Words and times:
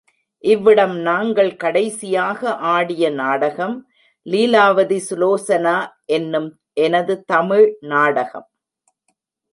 இவ்விடம் 0.43 0.95
நாங்கள் 0.99 1.51
கடைசியாக 1.55 2.55
ஆடிய 2.55 3.11
நாடகம் 3.11 3.75
லீலாவதிசுலோசனா 4.25 5.75
எனும் 6.17 6.49
எனது 6.73 7.15
தமிழ் 7.25 7.67
நாடகம். 7.85 8.47